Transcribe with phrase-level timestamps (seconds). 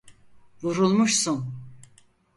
[0.61, 1.55] Vurulmuşsun.